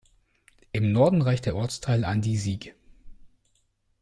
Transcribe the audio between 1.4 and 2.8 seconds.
der Ortsteil an die Sieg.